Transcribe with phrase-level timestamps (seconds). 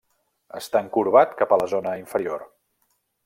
[0.59, 2.47] Està encorbat cap a la zona inferior.